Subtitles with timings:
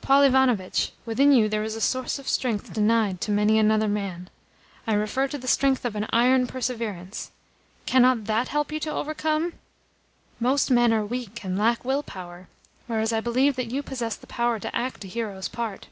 [0.00, 4.30] Paul Ivanovitch, within you there is a source of strength denied to many another man.
[4.86, 7.30] I refer to the strength of an iron perseverance.
[7.84, 9.52] Cannot THAT help you to overcome?
[10.40, 12.48] Most men are weak and lack will power,
[12.86, 15.88] whereas I believe that you possess the power to act a hero's part."